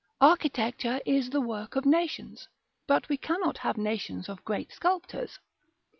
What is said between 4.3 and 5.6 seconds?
great sculptors.